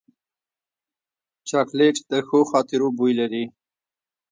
[1.49, 3.43] چاکلېټ د ښو خاطرو بوی لري.